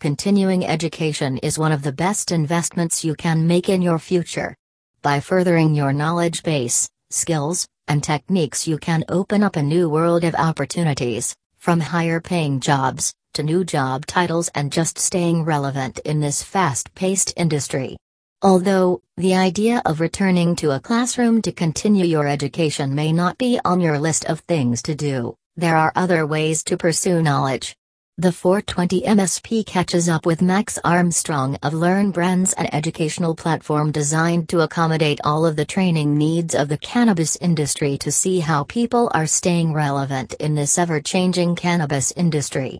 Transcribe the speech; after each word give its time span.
continuing 0.00 0.64
education 0.64 1.36
is 1.38 1.58
one 1.58 1.72
of 1.72 1.82
the 1.82 1.92
best 1.92 2.32
investments 2.32 3.04
you 3.04 3.14
can 3.14 3.46
make 3.46 3.68
in 3.68 3.82
your 3.82 3.98
future. 3.98 4.56
By 5.02 5.20
furthering 5.20 5.74
your 5.74 5.92
knowledge 5.92 6.42
base, 6.42 6.88
skills, 7.10 7.68
and 7.86 8.02
techniques, 8.02 8.66
you 8.66 8.78
can 8.78 9.04
open 9.10 9.42
up 9.42 9.56
a 9.56 9.62
new 9.62 9.90
world 9.90 10.24
of 10.24 10.34
opportunities, 10.34 11.36
from 11.58 11.80
higher 11.80 12.18
paying 12.18 12.60
jobs, 12.60 13.12
to 13.34 13.42
new 13.42 13.62
job 13.62 14.06
titles, 14.06 14.48
and 14.54 14.72
just 14.72 14.98
staying 14.98 15.44
relevant 15.44 15.98
in 16.06 16.18
this 16.18 16.42
fast 16.42 16.94
paced 16.94 17.34
industry. 17.36 17.98
Although, 18.40 19.02
the 19.18 19.34
idea 19.34 19.82
of 19.84 20.00
returning 20.00 20.56
to 20.56 20.70
a 20.70 20.80
classroom 20.80 21.42
to 21.42 21.52
continue 21.52 22.06
your 22.06 22.26
education 22.26 22.94
may 22.94 23.12
not 23.12 23.36
be 23.36 23.60
on 23.66 23.82
your 23.82 23.98
list 23.98 24.24
of 24.24 24.40
things 24.40 24.80
to 24.84 24.94
do, 24.94 25.34
there 25.56 25.76
are 25.76 25.92
other 25.94 26.26
ways 26.26 26.64
to 26.64 26.78
pursue 26.78 27.22
knowledge. 27.22 27.76
The 28.20 28.32
420 28.32 29.00
MSP 29.00 29.64
catches 29.64 30.06
up 30.06 30.26
with 30.26 30.42
Max 30.42 30.78
Armstrong 30.84 31.56
of 31.62 31.72
Learn 31.72 32.10
Brands, 32.10 32.52
an 32.52 32.68
educational 32.70 33.34
platform 33.34 33.92
designed 33.92 34.50
to 34.50 34.60
accommodate 34.60 35.22
all 35.24 35.46
of 35.46 35.56
the 35.56 35.64
training 35.64 36.18
needs 36.18 36.54
of 36.54 36.68
the 36.68 36.76
cannabis 36.76 37.36
industry 37.36 37.96
to 37.96 38.12
see 38.12 38.40
how 38.40 38.64
people 38.64 39.10
are 39.14 39.26
staying 39.26 39.72
relevant 39.72 40.34
in 40.34 40.54
this 40.54 40.76
ever 40.76 41.00
changing 41.00 41.56
cannabis 41.56 42.12
industry. 42.12 42.78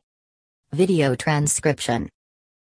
Video 0.73 1.14
transcription 1.14 2.11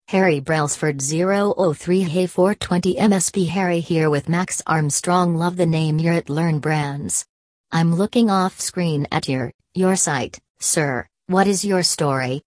Harry 0.08 0.38
Brailsford 0.38 1.00
003 1.00 2.02
Hey 2.02 2.26
420 2.26 2.96
MSP 2.96 3.48
Harry 3.48 3.80
here 3.80 4.10
with 4.10 4.28
Max 4.28 4.60
Armstrong 4.66 5.36
Love 5.36 5.56
the 5.56 5.64
name 5.64 5.98
you're 5.98 6.12
at 6.12 6.28
Learn 6.28 6.58
Brands. 6.58 7.24
I'm 7.72 7.94
looking 7.94 8.28
off 8.28 8.60
screen 8.60 9.06
at 9.10 9.26
your, 9.26 9.52
your 9.72 9.96
site, 9.96 10.38
sir, 10.60 11.06
what 11.28 11.46
is 11.46 11.64
your 11.64 11.82
story? 11.82 12.42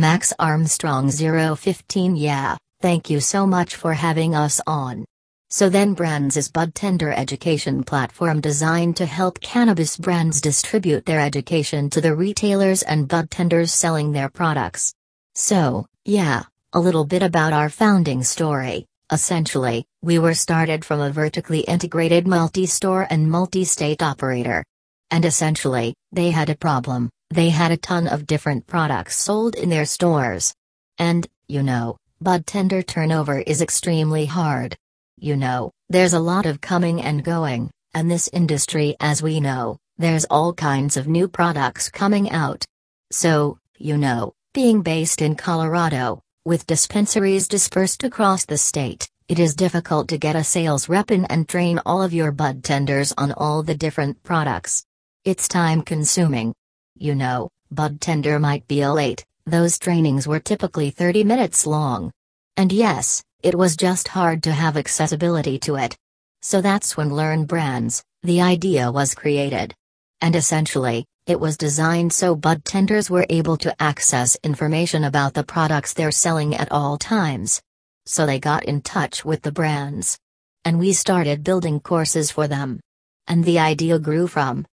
Max 0.00 0.32
Armstrong 0.38 1.10
015 1.10 2.16
Yeah, 2.16 2.56
thank 2.80 3.10
you 3.10 3.20
so 3.20 3.46
much 3.46 3.76
for 3.76 3.92
having 3.92 4.34
us 4.34 4.58
on. 4.66 5.04
So 5.50 5.66
Learn 5.66 5.92
Brands 5.92 6.38
is 6.38 6.48
bud 6.48 6.74
tender 6.74 7.12
education 7.12 7.84
platform 7.84 8.40
designed 8.40 8.96
to 8.96 9.04
help 9.04 9.40
cannabis 9.40 9.98
brands 9.98 10.40
distribute 10.40 11.04
their 11.04 11.20
education 11.20 11.90
to 11.90 12.00
the 12.00 12.14
retailers 12.14 12.80
and 12.80 13.08
bud 13.08 13.30
tenders 13.30 13.74
selling 13.74 14.10
their 14.10 14.30
products. 14.30 14.94
So, 15.34 15.84
yeah, 16.06 16.44
a 16.72 16.80
little 16.80 17.04
bit 17.04 17.22
about 17.22 17.52
our 17.52 17.68
founding 17.68 18.22
story. 18.22 18.86
Essentially, 19.12 19.84
we 20.00 20.18
were 20.18 20.32
started 20.32 20.82
from 20.82 21.00
a 21.00 21.10
vertically 21.10 21.60
integrated 21.60 22.26
multi-store 22.26 23.06
and 23.10 23.30
multi-state 23.30 24.02
operator. 24.02 24.64
And 25.10 25.26
essentially, 25.26 25.92
they 26.10 26.30
had 26.30 26.48
a 26.48 26.56
problem. 26.56 27.10
They 27.32 27.50
had 27.50 27.70
a 27.70 27.76
ton 27.76 28.08
of 28.08 28.26
different 28.26 28.66
products 28.66 29.16
sold 29.16 29.54
in 29.54 29.70
their 29.70 29.84
stores. 29.84 30.52
And, 30.98 31.26
you 31.46 31.62
know, 31.62 31.96
bud 32.20 32.44
tender 32.44 32.82
turnover 32.82 33.38
is 33.38 33.62
extremely 33.62 34.26
hard. 34.26 34.76
You 35.16 35.36
know, 35.36 35.70
there's 35.88 36.12
a 36.12 36.18
lot 36.18 36.44
of 36.44 36.60
coming 36.60 37.00
and 37.00 37.22
going, 37.22 37.70
and 37.94 38.10
this 38.10 38.28
industry, 38.32 38.96
as 38.98 39.22
we 39.22 39.38
know, 39.38 39.78
there's 39.96 40.24
all 40.24 40.52
kinds 40.52 40.96
of 40.96 41.06
new 41.06 41.28
products 41.28 41.88
coming 41.88 42.30
out. 42.30 42.64
So, 43.12 43.58
you 43.78 43.96
know, 43.96 44.32
being 44.52 44.82
based 44.82 45.22
in 45.22 45.36
Colorado, 45.36 46.22
with 46.44 46.66
dispensaries 46.66 47.46
dispersed 47.46 48.02
across 48.02 48.44
the 48.44 48.58
state, 48.58 49.08
it 49.28 49.38
is 49.38 49.54
difficult 49.54 50.08
to 50.08 50.18
get 50.18 50.34
a 50.34 50.42
sales 50.42 50.88
rep 50.88 51.12
in 51.12 51.26
and 51.26 51.48
train 51.48 51.80
all 51.86 52.02
of 52.02 52.12
your 52.12 52.32
bud 52.32 52.64
tenders 52.64 53.12
on 53.16 53.30
all 53.32 53.62
the 53.62 53.76
different 53.76 54.20
products. 54.24 54.84
It's 55.24 55.46
time 55.46 55.82
consuming. 55.82 56.54
You 57.02 57.14
know, 57.14 57.48
bud 57.70 57.98
tender 57.98 58.38
might 58.38 58.68
be 58.68 58.86
late, 58.86 59.24
those 59.46 59.78
trainings 59.78 60.28
were 60.28 60.38
typically 60.38 60.90
30 60.90 61.24
minutes 61.24 61.66
long. 61.66 62.12
And 62.58 62.70
yes, 62.70 63.24
it 63.42 63.54
was 63.54 63.74
just 63.74 64.08
hard 64.08 64.42
to 64.42 64.52
have 64.52 64.76
accessibility 64.76 65.58
to 65.60 65.76
it. 65.76 65.96
So 66.42 66.60
that's 66.60 66.98
when 66.98 67.08
Learn 67.08 67.46
Brands, 67.46 68.04
the 68.22 68.42
idea 68.42 68.92
was 68.92 69.14
created. 69.14 69.74
And 70.20 70.36
essentially, 70.36 71.06
it 71.24 71.40
was 71.40 71.56
designed 71.56 72.12
so 72.12 72.36
bud 72.36 72.66
tenders 72.66 73.08
were 73.08 73.24
able 73.30 73.56
to 73.56 73.74
access 73.82 74.36
information 74.42 75.04
about 75.04 75.32
the 75.32 75.42
products 75.42 75.94
they're 75.94 76.10
selling 76.10 76.54
at 76.54 76.70
all 76.70 76.98
times. 76.98 77.62
So 78.04 78.26
they 78.26 78.38
got 78.38 78.66
in 78.66 78.82
touch 78.82 79.24
with 79.24 79.40
the 79.40 79.52
brands. 79.52 80.18
And 80.66 80.78
we 80.78 80.92
started 80.92 81.44
building 81.44 81.80
courses 81.80 82.30
for 82.30 82.46
them. 82.46 82.78
And 83.26 83.42
the 83.42 83.58
idea 83.58 83.98
grew 83.98 84.26
from 84.26 84.66